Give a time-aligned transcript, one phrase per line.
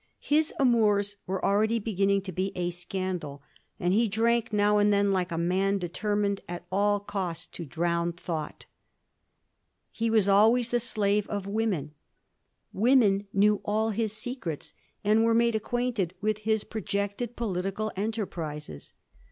[0.17, 3.43] His amours were already beginning to be a scandal,
[3.79, 8.11] and he drank now and then like a man determined at all cost to drown
[8.13, 8.65] thought.
[9.91, 11.93] He was always the slave of women.
[12.73, 18.93] Women knew all his secrets, and were made acquainted with his projected political enterprises.